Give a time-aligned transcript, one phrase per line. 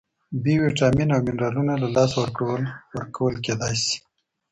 [0.43, 2.15] بی ویټامین او منرالونه له لاسه
[2.95, 3.97] ورکول کېدای شي.